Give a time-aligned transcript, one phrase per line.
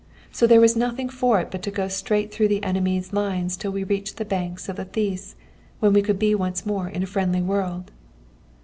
[0.31, 3.69] So there was nothing for it but to go straight through the enemy's lines till
[3.71, 5.35] we reached the banks of the Theiss,
[5.79, 7.91] when we could be once more in a friendly world."